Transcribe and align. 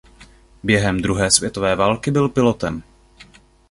Během 0.63 1.01
druhé 1.01 1.31
světové 1.31 1.75
války 1.75 2.11
byl 2.11 2.29
pilotem. 2.29 2.83